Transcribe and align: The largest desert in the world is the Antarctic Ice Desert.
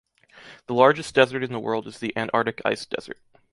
The 0.65 0.73
largest 0.73 1.13
desert 1.13 1.43
in 1.43 1.51
the 1.51 1.59
world 1.59 1.85
is 1.85 1.99
the 1.99 2.11
Antarctic 2.17 2.59
Ice 2.65 2.87
Desert. 2.87 3.19